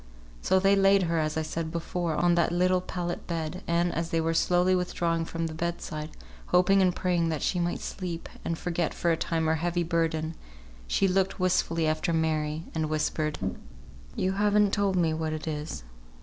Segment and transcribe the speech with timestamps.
[0.41, 4.09] So they laid her, as I said before, on that little pallet bed; and, as
[4.09, 6.09] they were slowly withdrawing from the bed side,
[6.47, 10.33] hoping and praying that she might sleep, and forget for a time her heavy burden,
[10.87, 13.37] she looked wistfully after Mary, and whispered,
[14.15, 15.83] "You haven't told me what it is.